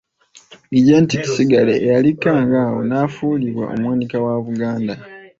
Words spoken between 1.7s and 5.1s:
eyali Kangaawo, n'afuulibwa Omuwanika wa Buganda.